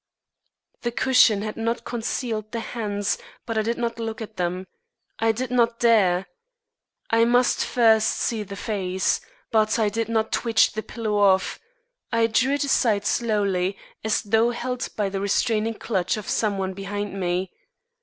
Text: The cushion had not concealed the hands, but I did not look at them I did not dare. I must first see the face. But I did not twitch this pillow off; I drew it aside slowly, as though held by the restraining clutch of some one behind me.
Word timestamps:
The 0.81 0.89
cushion 0.91 1.43
had 1.43 1.57
not 1.57 1.83
concealed 1.85 2.51
the 2.51 2.59
hands, 2.59 3.19
but 3.45 3.55
I 3.55 3.61
did 3.61 3.77
not 3.77 3.99
look 3.99 4.19
at 4.19 4.35
them 4.37 4.65
I 5.19 5.31
did 5.31 5.51
not 5.51 5.77
dare. 5.79 6.25
I 7.11 7.23
must 7.23 7.63
first 7.63 8.09
see 8.09 8.41
the 8.41 8.55
face. 8.55 9.21
But 9.51 9.77
I 9.77 9.89
did 9.89 10.09
not 10.09 10.31
twitch 10.31 10.73
this 10.73 10.85
pillow 10.87 11.19
off; 11.19 11.59
I 12.11 12.25
drew 12.25 12.53
it 12.55 12.63
aside 12.63 13.05
slowly, 13.05 13.77
as 14.03 14.23
though 14.23 14.49
held 14.49 14.87
by 14.95 15.07
the 15.07 15.21
restraining 15.21 15.75
clutch 15.75 16.17
of 16.17 16.27
some 16.27 16.57
one 16.57 16.73
behind 16.73 17.19
me. 17.19 17.51